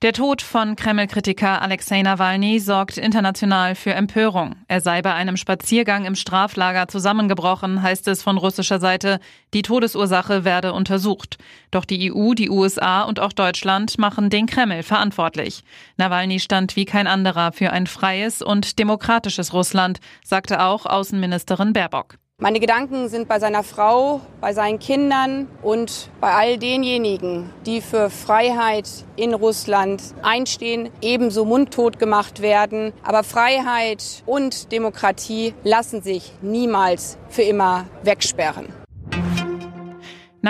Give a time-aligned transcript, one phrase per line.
[0.00, 4.54] Der Tod von Kreml-Kritiker Alexei Nawalny sorgt international für Empörung.
[4.68, 9.18] Er sei bei einem Spaziergang im Straflager zusammengebrochen, heißt es von russischer Seite.
[9.54, 11.38] Die Todesursache werde untersucht.
[11.72, 15.64] Doch die EU, die USA und auch Deutschland machen den Kreml verantwortlich.
[15.96, 22.18] Nawalny stand wie kein anderer für ein freies und demokratisches Russland, sagte auch Außenministerin Baerbock.
[22.40, 28.10] Meine Gedanken sind bei seiner Frau, bei seinen Kindern und bei all denjenigen, die für
[28.10, 32.92] Freiheit in Russland einstehen, ebenso mundtot gemacht werden.
[33.02, 38.66] Aber Freiheit und Demokratie lassen sich niemals für immer wegsperren.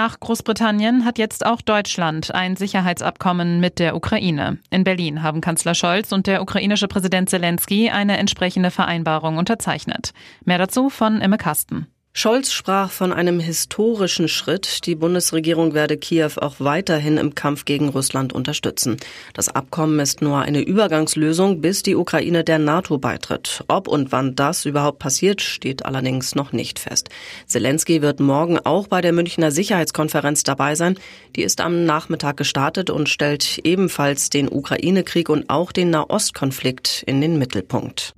[0.01, 4.59] Nach Großbritannien hat jetzt auch Deutschland ein Sicherheitsabkommen mit der Ukraine.
[4.70, 10.12] In Berlin haben Kanzler Scholz und der ukrainische Präsident Zelensky eine entsprechende Vereinbarung unterzeichnet.
[10.45, 11.89] Mehr dazu von Imme Kasten.
[12.14, 14.87] Scholz sprach von einem historischen Schritt.
[14.87, 18.97] Die Bundesregierung werde Kiew auch weiterhin im Kampf gegen Russland unterstützen.
[19.34, 23.62] Das Abkommen ist nur eine Übergangslösung, bis die Ukraine der NATO beitritt.
[23.69, 27.09] Ob und wann das überhaupt passiert, steht allerdings noch nicht fest.
[27.47, 30.98] Zelensky wird morgen auch bei der Münchner Sicherheitskonferenz dabei sein.
[31.36, 37.20] Die ist am Nachmittag gestartet und stellt ebenfalls den Ukraine-Krieg und auch den Nahostkonflikt in
[37.20, 38.14] den Mittelpunkt.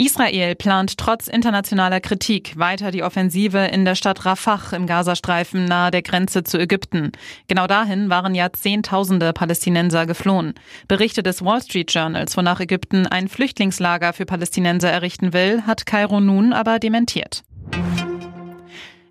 [0.00, 5.90] Israel plant trotz internationaler Kritik weiter die Offensive in der Stadt Rafah im Gazastreifen nahe
[5.90, 7.12] der Grenze zu Ägypten.
[7.48, 10.54] Genau dahin waren ja Zehntausende Palästinenser geflohen.
[10.88, 16.18] Berichte des Wall Street Journals, wonach Ägypten ein Flüchtlingslager für Palästinenser errichten will, hat Kairo
[16.18, 17.42] nun aber dementiert.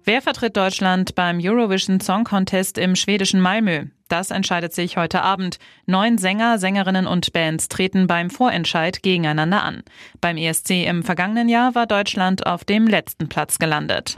[0.04, 3.86] Wer vertritt Deutschland beim Eurovision Song Contest im schwedischen Malmö?
[4.08, 5.60] Das entscheidet sich heute Abend.
[5.86, 9.84] Neun Sänger, Sängerinnen und Bands treten beim Vorentscheid gegeneinander an.
[10.20, 14.16] Beim ESC im vergangenen Jahr war Deutschland auf dem letzten Platz gelandet.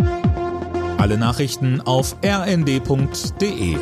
[0.98, 3.78] Alle Nachrichten auf rnd.de